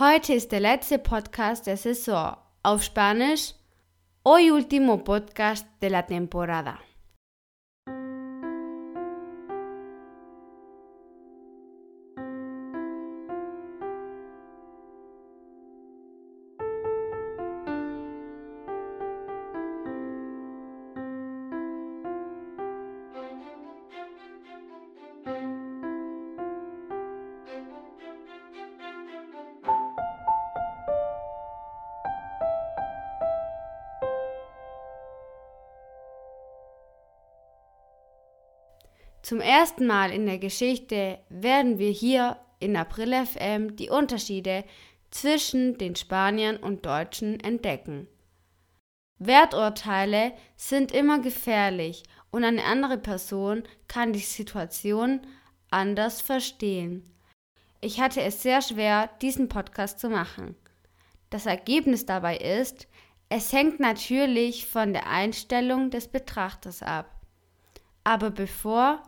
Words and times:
Heute 0.00 0.32
ist 0.34 0.52
der 0.52 0.60
letzte 0.60 0.96
Podcast 0.96 1.66
der 1.66 1.76
Saison. 1.76 2.36
Auf 2.62 2.84
Spanisch, 2.84 3.54
hoy 4.24 4.52
último 4.52 4.98
podcast 4.98 5.66
de 5.82 5.88
la 5.88 6.02
temporada. 6.02 6.78
Zum 39.28 39.42
ersten 39.42 39.86
Mal 39.86 40.10
in 40.10 40.24
der 40.24 40.38
Geschichte 40.38 41.18
werden 41.28 41.78
wir 41.78 41.90
hier 41.90 42.38
in 42.60 42.74
April 42.78 43.12
FM 43.26 43.76
die 43.76 43.90
Unterschiede 43.90 44.64
zwischen 45.10 45.76
den 45.76 45.96
Spaniern 45.96 46.56
und 46.56 46.86
Deutschen 46.86 47.38
entdecken. 47.40 48.08
Werturteile 49.18 50.32
sind 50.56 50.92
immer 50.92 51.18
gefährlich 51.18 52.04
und 52.30 52.42
eine 52.42 52.64
andere 52.64 52.96
Person 52.96 53.64
kann 53.86 54.14
die 54.14 54.20
Situation 54.20 55.20
anders 55.68 56.22
verstehen. 56.22 57.04
Ich 57.82 58.00
hatte 58.00 58.22
es 58.22 58.42
sehr 58.42 58.62
schwer, 58.62 59.10
diesen 59.20 59.50
Podcast 59.50 60.00
zu 60.00 60.08
machen. 60.08 60.56
Das 61.28 61.44
Ergebnis 61.44 62.06
dabei 62.06 62.38
ist, 62.38 62.88
es 63.28 63.52
hängt 63.52 63.78
natürlich 63.78 64.66
von 64.66 64.94
der 64.94 65.06
Einstellung 65.06 65.90
des 65.90 66.08
Betrachters 66.08 66.82
ab. 66.82 67.14
Aber 68.04 68.30
bevor 68.30 69.02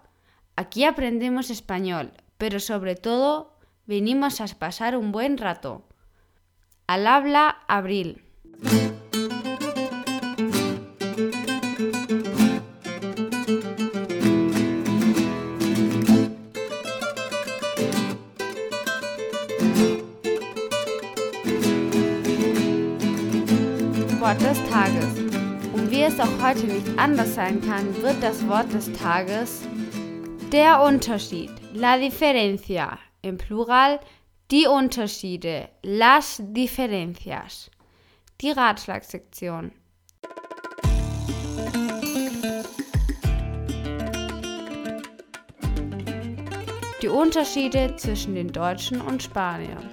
Aquí 0.60 0.84
aprendemos 0.84 1.48
español, 1.48 2.12
pero 2.36 2.60
sobre 2.60 2.94
todo 2.94 3.56
venimos 3.86 4.42
a 4.42 4.46
pasar 4.58 4.94
un 4.94 5.10
buen 5.10 5.38
rato. 5.38 5.88
Al 6.86 7.06
habla 7.06 7.64
Abril. 7.66 8.22
Wort 24.20 24.42
des 24.42 24.62
Tages. 24.68 25.06
Und 25.72 25.90
wie 25.90 26.02
es 26.02 26.20
auch 26.20 26.26
heute 26.42 26.66
nicht 26.66 26.98
anders 26.98 27.34
sein 27.34 27.62
kann, 27.62 27.86
wird 28.02 28.22
das 28.22 28.46
Wort 28.46 28.70
des 28.74 28.92
Tages 28.92 29.62
Der 30.52 30.82
Unterschied, 30.82 31.52
la 31.74 31.96
diferencia, 31.96 32.98
im 33.22 33.38
Plural 33.38 34.00
die 34.50 34.66
Unterschiede, 34.66 35.68
las 35.84 36.42
diferencias. 36.42 37.70
Die 38.40 38.50
Ratschlagsektion. 38.50 39.70
Die 47.00 47.08
Unterschiede 47.08 47.94
zwischen 47.96 48.34
den 48.34 48.52
Deutschen 48.52 49.00
und 49.00 49.22
Spaniern. 49.22 49.88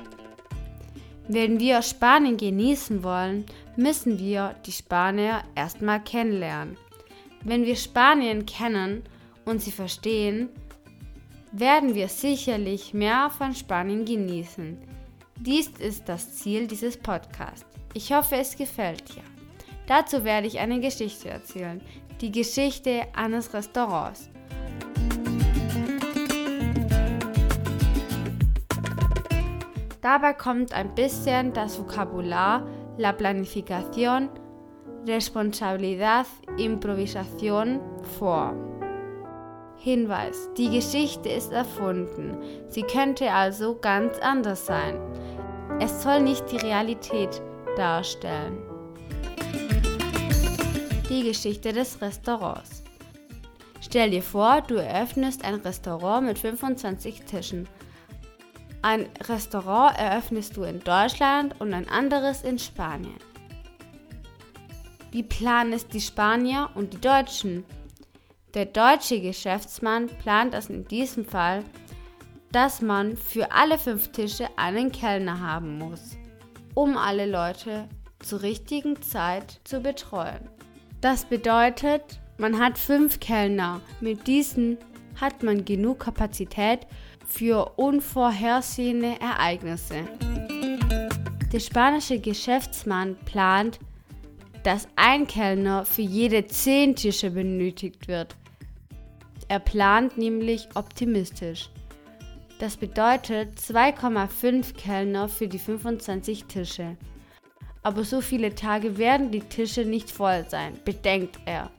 Wenn 1.27 1.59
wir 1.59 1.83
Spanien 1.83 2.35
genießen 2.35 3.03
wollen, 3.03 3.45
müssen 3.75 4.17
wir 4.17 4.55
die 4.65 4.71
Spanier 4.71 5.43
erstmal 5.53 6.03
kennenlernen. 6.03 6.77
Wenn 7.43 7.63
wir 7.63 7.75
Spanien 7.75 8.47
kennen, 8.47 9.03
und 9.47 9.61
sie 9.61 9.71
verstehen, 9.71 10.49
werden 11.51 11.95
wir 11.95 12.09
sicherlich 12.09 12.93
mehr 12.93 13.29
von 13.29 13.55
Spanien 13.55 14.05
genießen. 14.05 14.77
Dies 15.39 15.69
ist 15.79 16.09
das 16.09 16.35
Ziel 16.35 16.67
dieses 16.67 16.97
Podcasts. 16.97 17.65
Ich 17.93 18.11
hoffe, 18.13 18.35
es 18.35 18.57
gefällt 18.57 19.15
dir. 19.15 19.23
Dazu 19.87 20.23
werde 20.23 20.47
ich 20.47 20.59
eine 20.59 20.79
Geschichte 20.79 21.29
erzählen. 21.29 21.81
Die 22.19 22.31
Geschichte 22.31 23.03
eines 23.15 23.53
Restaurants. 23.53 24.29
Dabei 30.01 30.33
kommt 30.33 30.73
ein 30.73 30.93
bisschen 30.93 31.53
das 31.53 31.77
Vokabular 31.77 32.67
la 32.97 33.15
planificación, 33.15 34.29
responsabilidad, 35.05 36.25
improvisación 36.57 37.81
vor. 38.17 38.76
Hinweis: 39.87 40.49
Die 40.57 40.69
Geschichte 40.69 41.29
ist 41.29 41.53
erfunden. 41.53 42.37
Sie 42.67 42.81
könnte 42.81 43.31
also 43.31 43.77
ganz 43.79 44.19
anders 44.19 44.65
sein. 44.65 44.99
Es 45.79 46.03
soll 46.03 46.19
nicht 46.19 46.51
die 46.51 46.57
Realität 46.57 47.41
darstellen. 47.77 48.57
Die 51.09 51.23
Geschichte 51.23 51.71
des 51.71 52.01
Restaurants. 52.01 52.83
Stell 53.79 54.09
dir 54.09 54.21
vor, 54.21 54.59
du 54.59 54.75
eröffnest 54.75 55.45
ein 55.45 55.55
Restaurant 55.55 56.27
mit 56.27 56.37
25 56.37 57.21
Tischen. 57.21 57.69
Ein 58.81 59.05
Restaurant 59.29 59.97
eröffnest 59.97 60.57
du 60.57 60.63
in 60.63 60.81
Deutschland 60.81 61.55
und 61.61 61.73
ein 61.73 61.87
anderes 61.87 62.41
in 62.41 62.59
Spanien. 62.59 63.15
Wie 65.11 65.23
planen 65.23 65.71
es 65.71 65.87
die 65.87 66.01
Spanier 66.01 66.71
und 66.75 66.91
die 66.91 66.99
Deutschen? 66.99 67.63
Der 68.57 68.65
deutsche 68.65 69.21
Geschäftsmann 69.21 70.07
plant 70.07 70.55
es 70.55 70.71
in 70.71 70.83
diesem 70.83 71.25
Fall, 71.25 71.63
dass 72.51 72.81
man 72.81 73.15
für 73.15 73.51
alle 73.51 73.77
fünf 73.77 74.11
Tische 74.11 74.47
einen 74.55 74.91
Kellner 74.91 75.39
haben 75.39 75.77
muss, 75.77 76.17
um 76.73 76.97
alle 76.97 77.27
Leute 77.27 77.87
zur 78.17 78.41
richtigen 78.41 78.99
Zeit 79.03 79.61
zu 79.63 79.79
betreuen. 79.79 80.49
Das 81.01 81.25
bedeutet, 81.25 82.19
man 82.39 82.57
hat 82.57 82.79
fünf 82.79 83.19
Kellner. 83.19 83.79
Mit 84.01 84.25
diesen 84.25 84.79
hat 85.21 85.43
man 85.43 85.63
genug 85.63 85.99
Kapazität 85.99 86.87
für 87.27 87.73
unvorhersehene 87.75 89.21
Ereignisse. 89.21 89.97
Der 91.53 91.59
spanische 91.59 92.17
Geschäftsmann 92.17 93.17
plant, 93.17 93.77
dass 94.63 94.87
ein 94.95 95.27
Kellner 95.27 95.85
für 95.85 96.01
jede 96.01 96.47
zehn 96.47 96.95
Tische 96.95 97.29
benötigt 97.29 98.07
wird. 98.07 98.35
Er 99.49 99.59
plant 99.59 100.17
nämlich 100.17 100.67
optimistisch. 100.75 101.69
Das 102.59 102.75
bedeutet 102.75 103.57
2,5 103.59 104.75
Kellner 104.75 105.29
für 105.29 105.47
die 105.47 105.59
25 105.59 106.45
Tische. 106.45 106.97
Aber 107.83 108.03
so 108.03 108.19
viele 108.19 108.55
Tage 108.55 108.97
werden 108.97 109.31
die 109.31 109.41
Tische 109.41 109.85
nicht 109.85 110.09
voll 110.09 110.45
sein, 110.49 110.73
bedenkt 110.83 111.39
er. 111.45 111.69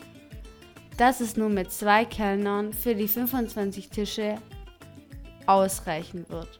Dass 0.96 1.20
es 1.20 1.36
nur 1.36 1.50
mit 1.50 1.70
zwei 1.70 2.04
Kellnern 2.04 2.72
für 2.72 2.94
die 2.94 3.08
25 3.08 3.90
Tische 3.90 4.36
ausreichen 5.46 6.24
wird. 6.28 6.58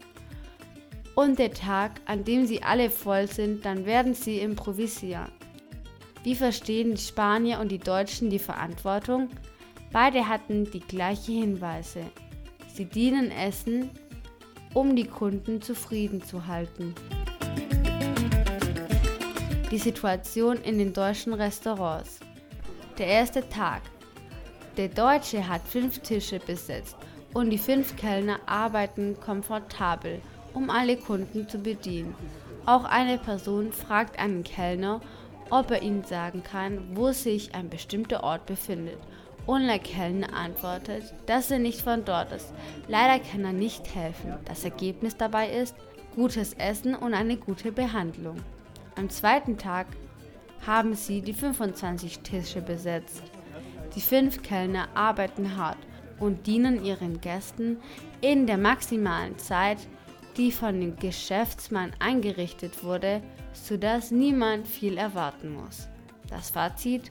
Und 1.15 1.39
der 1.39 1.53
Tag, 1.53 2.01
an 2.05 2.25
dem 2.25 2.47
sie 2.47 2.63
alle 2.63 2.91
voll 2.91 3.29
sind, 3.29 3.65
dann 3.65 3.87
werden 3.87 4.15
sie 4.15 4.39
improvisieren. 4.39 5.33
Wie 6.23 6.35
verstehen 6.35 6.95
die 6.95 7.01
Spanier 7.01 7.61
und 7.61 7.73
die 7.73 7.79
Deutschen 7.79 8.31
die 8.31 8.39
Verantwortung? 8.39 9.29
Beide 9.91 10.29
hatten 10.29 10.71
die 10.71 10.81
gleichen 10.81 11.35
Hinweise. 11.35 12.05
Sie 12.75 12.85
dienen 12.85 13.31
Essen, 13.31 13.91
um 14.75 14.95
die 14.95 15.07
Kunden 15.07 15.63
zufrieden 15.63 16.23
zu 16.23 16.47
halten. 16.47 16.95
Die 19.71 19.79
Situation 19.79 20.59
in 20.59 20.79
den 20.79 20.93
deutschen 20.93 21.33
Restaurants. 21.33 22.21
Der 22.99 23.07
erste 23.07 23.49
Tag. 23.49 23.83
Der 24.77 24.89
Deutsche 24.89 25.49
hat 25.49 25.63
fünf 25.67 26.01
Tische 26.01 26.39
besetzt 26.39 26.97
und 27.33 27.51
die 27.51 27.59
fünf 27.59 27.97
Kellner 27.97 28.39
arbeiten 28.47 29.17
komfortabel, 29.19 30.21
um 30.53 30.69
alle 30.69 30.97
Kunden 30.97 31.49
zu 31.49 31.59
bedienen. 31.59 32.15
Auch 32.67 32.85
eine 32.85 33.17
Person 33.17 33.73
fragt 33.73 34.19
einen 34.19 34.45
Kellner, 34.45 35.01
ob 35.49 35.71
er 35.71 35.83
ihnen 35.83 36.05
sagen 36.05 36.43
kann, 36.43 36.95
wo 36.95 37.11
sich 37.13 37.55
ein 37.55 37.71
bestimmter 37.71 38.23
Ort 38.23 38.45
befindet 38.45 38.99
der 39.57 39.79
Kellner 39.79 40.33
antwortet, 40.35 41.15
dass 41.27 41.51
er 41.51 41.59
nicht 41.59 41.81
von 41.81 42.05
dort 42.05 42.33
ist. 42.33 42.53
Leider 42.87 43.23
kann 43.25 43.45
er 43.45 43.53
nicht 43.53 43.95
helfen. 43.95 44.35
Das 44.45 44.65
Ergebnis 44.65 45.17
dabei 45.17 45.49
ist 45.49 45.75
gutes 46.15 46.53
Essen 46.55 46.95
und 46.95 47.15
eine 47.15 47.37
gute 47.37 47.73
Behandlung. 47.73 48.37
Am 48.97 49.09
zweiten 49.09 49.57
Tag 49.57 49.87
haben 50.67 50.95
sie 50.95 51.23
die 51.23 51.33
25 51.33 52.21
Tische 52.21 52.61
besetzt. 52.61 53.23
Die 53.95 54.01
fünf 54.01 54.43
Kellner 54.43 54.89
arbeiten 54.95 55.57
hart 55.57 55.79
und 56.19 56.47
dienen 56.47 56.85
ihren 56.85 57.21
Gästen 57.21 57.79
in 58.21 58.47
der 58.47 58.59
maximalen 58.59 59.39
Zeit, 59.39 59.79
die 60.37 60.53
von 60.53 60.81
dem 60.81 60.97
Geschäftsmann 60.97 61.93
eingerichtet 62.01 62.85
wurde, 62.85 63.23
sodass 63.53 64.11
niemand 64.11 64.67
viel 64.67 64.99
erwarten 64.99 65.55
muss. 65.55 65.89
Das 66.29 66.51
Fazit? 66.51 67.11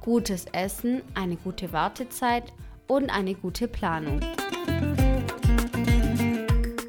Gutes 0.00 0.46
Essen, 0.52 1.02
eine 1.14 1.36
gute 1.36 1.72
Wartezeit 1.72 2.52
und 2.86 3.10
eine 3.10 3.34
gute 3.34 3.68
Planung. 3.68 4.20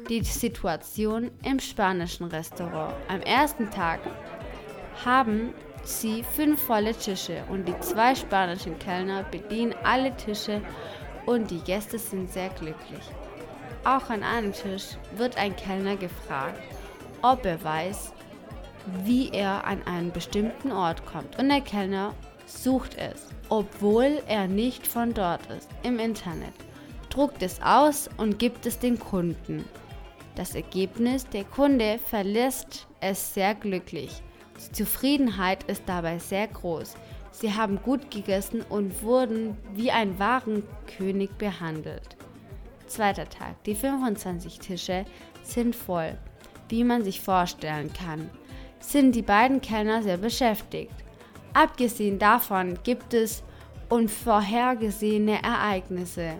Die 0.08 0.22
Situation 0.22 1.30
im 1.44 1.58
spanischen 1.58 2.26
Restaurant. 2.26 2.94
Am 3.08 3.20
ersten 3.20 3.70
Tag 3.70 4.00
haben 5.04 5.52
sie 5.82 6.22
fünf 6.22 6.62
volle 6.62 6.94
Tische 6.94 7.42
und 7.50 7.66
die 7.66 7.78
zwei 7.80 8.14
spanischen 8.14 8.78
Kellner 8.78 9.24
bedienen 9.24 9.74
alle 9.82 10.16
Tische 10.16 10.62
und 11.26 11.50
die 11.50 11.60
Gäste 11.60 11.98
sind 11.98 12.30
sehr 12.30 12.48
glücklich. 12.50 13.02
Auch 13.84 14.08
an 14.10 14.22
einem 14.22 14.52
Tisch 14.52 14.96
wird 15.16 15.36
ein 15.36 15.56
Kellner 15.56 15.96
gefragt, 15.96 16.60
ob 17.22 17.44
er 17.44 17.62
weiß, 17.62 18.12
wie 19.04 19.30
er 19.30 19.64
an 19.64 19.82
einen 19.86 20.12
bestimmten 20.12 20.72
Ort 20.72 21.04
kommt. 21.06 21.38
Und 21.38 21.48
der 21.48 21.60
Kellner 21.60 22.14
sucht 22.50 22.96
es, 22.96 23.28
obwohl 23.48 24.22
er 24.26 24.48
nicht 24.48 24.86
von 24.86 25.14
dort 25.14 25.46
ist, 25.50 25.68
im 25.82 25.98
Internet, 25.98 26.54
druckt 27.08 27.42
es 27.42 27.60
aus 27.62 28.08
und 28.16 28.38
gibt 28.38 28.66
es 28.66 28.78
den 28.78 28.98
Kunden. 28.98 29.64
Das 30.34 30.54
Ergebnis, 30.54 31.26
der 31.26 31.44
Kunde 31.44 31.98
verlässt 31.98 32.86
es 33.00 33.34
sehr 33.34 33.54
glücklich. 33.54 34.22
Die 34.56 34.72
Zufriedenheit 34.72 35.64
ist 35.64 35.82
dabei 35.86 36.18
sehr 36.18 36.46
groß. 36.48 36.94
Sie 37.32 37.54
haben 37.54 37.80
gut 37.82 38.10
gegessen 38.10 38.62
und 38.68 39.02
wurden 39.02 39.56
wie 39.74 39.90
ein 39.90 40.18
wahren 40.18 40.62
König 40.96 41.36
behandelt. 41.38 42.16
Zweiter 42.86 43.28
Tag. 43.28 43.62
Die 43.64 43.74
25 43.74 44.58
Tische 44.58 45.04
sind 45.42 45.76
voll. 45.76 46.18
Wie 46.68 46.84
man 46.84 47.04
sich 47.04 47.20
vorstellen 47.20 47.92
kann, 47.92 48.30
sind 48.80 49.14
die 49.14 49.22
beiden 49.22 49.60
Kellner 49.60 50.02
sehr 50.02 50.16
beschäftigt. 50.16 50.92
Abgesehen 51.52 52.18
davon 52.18 52.78
gibt 52.84 53.12
es 53.12 53.42
unvorhergesehene 53.88 55.42
Ereignisse, 55.42 56.34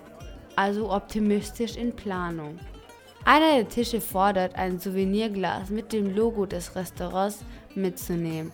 also 0.57 0.93
optimistisch 0.93 1.77
in 1.77 1.95
Planung. 1.95 2.59
Einer 3.25 3.57
der 3.57 3.69
Tische 3.69 4.01
fordert, 4.01 4.55
ein 4.55 4.79
Souvenirglas 4.79 5.69
mit 5.69 5.93
dem 5.93 6.15
Logo 6.15 6.47
des 6.47 6.75
Restaurants 6.75 7.45
mitzunehmen. 7.75 8.53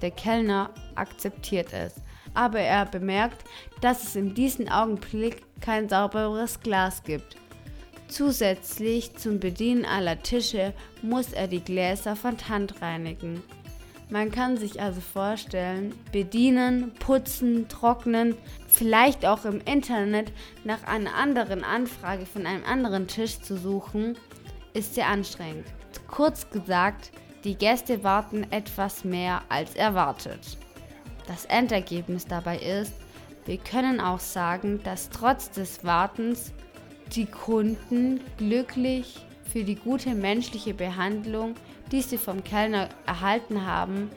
Der 0.00 0.10
Kellner 0.10 0.70
akzeptiert 0.94 1.72
es, 1.72 1.94
aber 2.34 2.60
er 2.60 2.86
bemerkt, 2.86 3.44
dass 3.80 4.04
es 4.04 4.16
in 4.16 4.34
diesem 4.34 4.68
Augenblick 4.68 5.42
kein 5.60 5.88
sauberes 5.88 6.60
Glas 6.60 7.02
gibt. 7.02 7.36
Zusätzlich 8.08 9.16
zum 9.16 9.40
Bedienen 9.40 9.84
aller 9.84 10.22
Tische 10.22 10.72
muss 11.02 11.32
er 11.32 11.48
die 11.48 11.62
Gläser 11.62 12.14
von 12.14 12.36
Hand 12.48 12.80
reinigen. 12.80 13.42
Man 14.08 14.30
kann 14.30 14.56
sich 14.56 14.80
also 14.80 15.00
vorstellen, 15.00 15.92
bedienen, 16.12 16.92
putzen, 17.00 17.68
trocknen, 17.68 18.36
vielleicht 18.68 19.26
auch 19.26 19.44
im 19.44 19.60
Internet 19.62 20.32
nach 20.62 20.84
einer 20.84 21.14
anderen 21.14 21.64
Anfrage 21.64 22.24
von 22.24 22.46
einem 22.46 22.64
anderen 22.64 23.08
Tisch 23.08 23.40
zu 23.40 23.56
suchen, 23.56 24.16
ist 24.74 24.94
sehr 24.94 25.08
anstrengend. 25.08 25.66
Kurz 26.06 26.48
gesagt, 26.50 27.10
die 27.42 27.56
Gäste 27.56 28.04
warten 28.04 28.46
etwas 28.50 29.04
mehr 29.04 29.42
als 29.48 29.74
erwartet. 29.74 30.56
Das 31.26 31.44
Endergebnis 31.46 32.26
dabei 32.26 32.58
ist, 32.58 32.92
wir 33.44 33.58
können 33.58 34.00
auch 34.00 34.20
sagen, 34.20 34.80
dass 34.84 35.10
trotz 35.10 35.50
des 35.50 35.84
Wartens 35.84 36.52
die 37.14 37.26
Kunden 37.26 38.20
glücklich 38.36 39.18
für 39.52 39.64
die 39.64 39.76
gute 39.76 40.14
menschliche 40.14 40.74
Behandlung, 40.74 41.54
die 41.92 42.02
sie 42.02 42.18
vom 42.18 42.42
Kellner 42.42 42.88
erhalten 43.06 43.66
haben, 43.66 44.10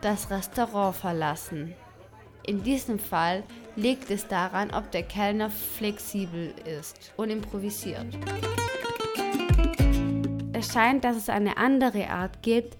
das 0.00 0.30
Restaurant 0.30 0.96
verlassen. 0.96 1.74
In 2.44 2.62
diesem 2.62 2.98
Fall 2.98 3.44
liegt 3.76 4.10
es 4.10 4.26
daran, 4.26 4.72
ob 4.72 4.90
der 4.90 5.04
Kellner 5.04 5.50
flexibel 5.50 6.52
ist 6.80 7.12
und 7.16 7.30
improvisiert. 7.30 8.06
Es 10.52 10.72
scheint, 10.72 11.04
dass 11.04 11.16
es 11.16 11.28
eine 11.28 11.56
andere 11.56 12.08
Art 12.08 12.42
gibt, 12.42 12.76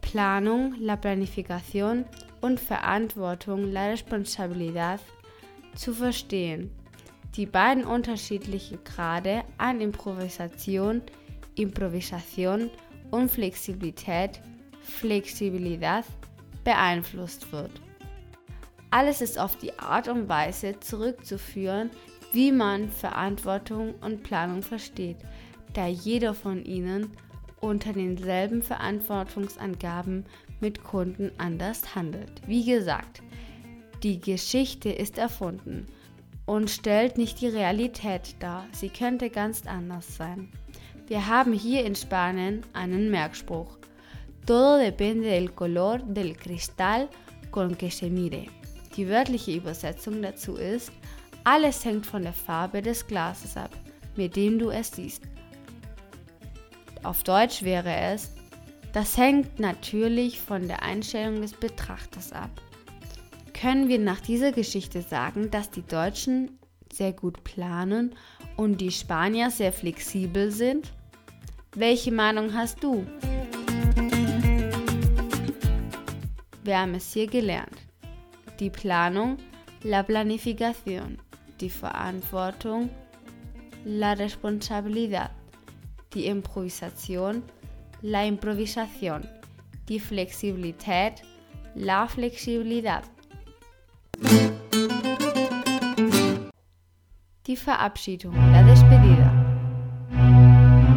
Planung, 0.00 0.74
la 0.80 0.96
planificación 0.96 2.04
und 2.40 2.60
Verantwortung, 2.60 3.72
la 3.72 3.86
responsabilidad, 3.86 5.00
zu 5.74 5.92
verstehen 5.92 6.70
die 7.36 7.46
beiden 7.46 7.84
unterschiedlichen 7.84 8.78
Grade 8.82 9.44
an 9.58 9.80
Improvisation, 9.80 11.02
Improvisation 11.54 12.70
und 13.10 13.30
Flexibilität, 13.30 14.40
Flexibilidad, 14.80 16.04
beeinflusst 16.64 17.52
wird. 17.52 17.70
Alles 18.90 19.20
ist 19.20 19.38
auf 19.38 19.56
die 19.56 19.78
Art 19.78 20.08
und 20.08 20.28
Weise 20.28 20.78
zurückzuführen, 20.80 21.90
wie 22.32 22.52
man 22.52 22.90
Verantwortung 22.90 23.94
und 24.00 24.22
Planung 24.22 24.62
versteht, 24.62 25.18
da 25.74 25.86
jeder 25.86 26.34
von 26.34 26.64
ihnen 26.64 27.10
unter 27.60 27.92
denselben 27.92 28.62
Verantwortungsangaben 28.62 30.24
mit 30.60 30.82
Kunden 30.82 31.30
anders 31.38 31.94
handelt. 31.94 32.42
Wie 32.46 32.64
gesagt, 32.64 33.22
die 34.02 34.20
Geschichte 34.20 34.90
ist 34.90 35.18
erfunden 35.18 35.86
und 36.44 36.70
stellt 36.70 37.18
nicht 37.18 37.40
die 37.40 37.48
Realität 37.48 38.36
dar. 38.40 38.66
Sie 38.72 38.88
könnte 38.88 39.30
ganz 39.30 39.66
anders 39.66 40.16
sein. 40.16 40.50
Wir 41.06 41.26
haben 41.26 41.52
hier 41.52 41.84
in 41.84 41.94
Spanien 41.94 42.62
einen 42.72 43.10
Merkspruch. 43.10 43.78
Todo 44.46 44.78
depende 44.78 45.28
del 45.28 45.54
color 45.54 45.98
del 45.98 46.36
cristal 46.36 47.08
con 47.50 47.76
que 47.76 47.90
se 47.90 48.10
mire. 48.10 48.46
Die 48.96 49.08
wörtliche 49.08 49.56
Übersetzung 49.56 50.22
dazu 50.22 50.56
ist, 50.56 50.90
alles 51.44 51.84
hängt 51.84 52.06
von 52.06 52.22
der 52.22 52.32
Farbe 52.32 52.82
des 52.82 53.06
Glases 53.06 53.56
ab, 53.56 53.70
mit 54.16 54.36
dem 54.36 54.58
du 54.58 54.70
es 54.70 54.90
siehst. 54.90 55.22
Auf 57.02 57.22
Deutsch 57.22 57.62
wäre 57.62 57.94
es, 57.94 58.32
das 58.92 59.16
hängt 59.16 59.60
natürlich 59.60 60.40
von 60.40 60.66
der 60.66 60.82
Einstellung 60.82 61.40
des 61.40 61.52
Betrachters 61.52 62.32
ab 62.32 62.50
können 63.58 63.88
wir 63.88 63.98
nach 63.98 64.20
dieser 64.20 64.52
Geschichte 64.52 65.00
sagen, 65.00 65.50
dass 65.50 65.70
die 65.70 65.86
Deutschen 65.86 66.58
sehr 66.96 67.12
gut 67.12 67.44
planen 67.44 68.14
und 68.56 68.80
die 68.80 68.90
Spanier 68.90 69.50
sehr 69.50 69.72
flexibel 69.72 70.50
sind? 70.50 70.92
Welche 71.74 72.12
Meinung 72.12 72.54
hast 72.54 72.82
du? 72.82 73.06
Wir 76.64 76.80
haben 76.80 76.94
es 76.94 77.12
hier 77.12 77.26
gelernt. 77.26 77.76
Die 78.58 78.70
Planung, 78.70 79.36
la 79.82 80.02
planificación, 80.02 81.18
die 81.60 81.70
Verantwortung, 81.70 82.88
la 83.84 84.14
responsabilidad, 84.14 85.30
die 86.14 86.26
Improvisation, 86.26 87.42
la 88.02 88.24
improvisación, 88.24 89.28
die 89.88 90.00
Flexibilität, 90.00 91.22
la 91.74 92.08
flexibilidad. 92.08 93.04
Die 97.46 97.56
Verabschiedung, 97.56 98.34
la 98.52 98.62
despedida. 98.64 99.30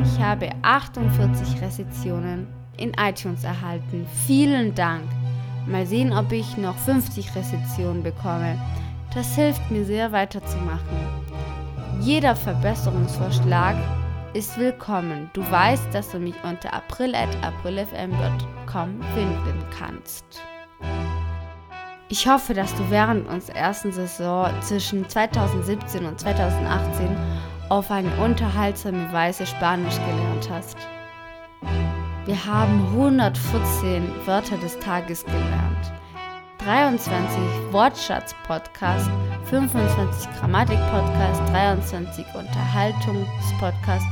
Ich 0.03 0.19
habe 0.19 0.49
48 0.63 1.61
Rezensionen 1.61 2.47
in 2.75 2.91
iTunes 2.99 3.43
erhalten. 3.43 4.07
Vielen 4.25 4.73
Dank. 4.73 5.03
Mal 5.67 5.85
sehen, 5.85 6.11
ob 6.11 6.31
ich 6.31 6.57
noch 6.57 6.75
50 6.75 7.35
Rezensionen 7.35 8.01
bekomme. 8.01 8.59
Das 9.13 9.35
hilft 9.35 9.69
mir 9.69 9.85
sehr 9.85 10.11
weiterzumachen. 10.11 10.97
Jeder 12.01 12.35
Verbesserungsvorschlag 12.35 13.75
ist 14.33 14.57
willkommen. 14.57 15.29
Du 15.33 15.41
weißt, 15.51 15.93
dass 15.93 16.09
du 16.09 16.17
mich 16.17 16.33
unter 16.43 16.73
april.aprilfm.com 16.73 19.01
finden 19.13 19.63
kannst. 19.77 20.41
Ich 22.11 22.27
hoffe, 22.27 22.55
dass 22.55 22.73
du 22.73 22.89
während 22.89 23.27
unserer 23.27 23.55
ersten 23.55 23.91
Saison 23.91 24.49
zwischen 24.61 25.07
2017 25.07 26.07
und 26.07 26.19
2018 26.19 27.15
auf 27.69 27.91
eine 27.91 28.09
unterhaltsame 28.15 29.13
Weise 29.13 29.45
Spanisch 29.45 29.93
gelernt 29.97 30.49
hast. 30.49 30.75
Wir 32.25 32.45
haben 32.47 32.83
114 32.93 34.25
Wörter 34.25 34.57
des 34.57 34.79
Tages 34.79 35.23
gelernt, 35.23 35.93
23 36.65 37.37
Wortschatz-Podcast, 37.71 39.07
25 39.45 40.31
Grammatik-Podcast, 40.39 41.41
23 41.51 42.25
Unterhaltungs-Podcast 42.33 44.05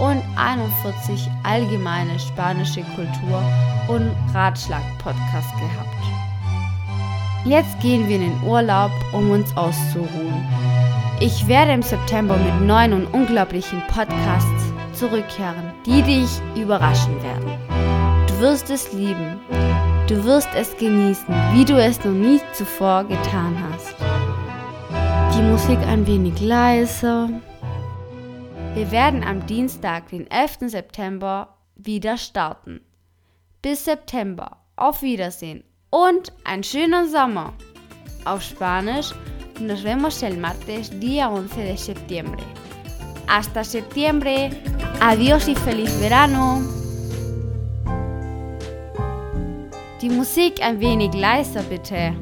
und 0.00 0.20
41 0.36 1.30
allgemeine 1.44 2.18
spanische 2.18 2.82
Kultur- 2.96 3.44
und 3.86 4.10
Ratschlag-Podcast 4.34 5.52
gehabt. 5.58 6.25
Jetzt 7.46 7.78
gehen 7.80 8.08
wir 8.08 8.16
in 8.16 8.22
den 8.22 8.42
Urlaub, 8.42 8.90
um 9.12 9.30
uns 9.30 9.56
auszuruhen. 9.56 10.44
Ich 11.20 11.46
werde 11.46 11.74
im 11.74 11.82
September 11.82 12.36
mit 12.36 12.66
neuen 12.66 12.92
und 12.92 13.06
unglaublichen 13.14 13.80
Podcasts 13.86 14.72
zurückkehren, 14.94 15.72
die 15.86 16.02
dich 16.02 16.28
überraschen 16.60 17.22
werden. 17.22 17.52
Du 18.26 18.40
wirst 18.40 18.68
es 18.70 18.92
lieben. 18.92 19.38
Du 20.08 20.24
wirst 20.24 20.48
es 20.56 20.76
genießen, 20.76 21.32
wie 21.52 21.64
du 21.64 21.80
es 21.80 22.04
noch 22.04 22.10
nie 22.10 22.40
zuvor 22.52 23.04
getan 23.04 23.56
hast. 23.70 23.94
Die 25.36 25.42
Musik 25.42 25.78
ein 25.86 26.04
wenig 26.04 26.40
leiser. 26.40 27.30
Wir 28.74 28.90
werden 28.90 29.22
am 29.22 29.46
Dienstag, 29.46 30.08
den 30.08 30.28
11. 30.28 30.70
September, 30.70 31.56
wieder 31.76 32.16
starten. 32.16 32.80
Bis 33.62 33.84
September. 33.84 34.56
Auf 34.74 35.02
Wiedersehen 35.02 35.62
und 35.90 36.32
einen 36.44 36.62
schönen 36.62 37.10
Sommer. 37.10 37.52
Auf 38.24 38.42
Spanisch, 38.42 39.14
nos 39.60 39.82
vemos 39.82 40.22
el 40.22 40.36
martes 40.36 40.90
día 41.00 41.30
11 41.30 41.64
de 41.64 41.76
septiembre. 41.76 42.42
Hasta 43.28 43.64
septiembre. 43.64 44.50
Adiós 45.00 45.48
y 45.48 45.54
feliz 45.54 45.92
verano. 46.00 46.62
Die 50.00 50.10
Musik 50.10 50.60
ein 50.62 50.80
wenig 50.80 51.14
leiser 51.14 51.62
bitte. 51.62 52.14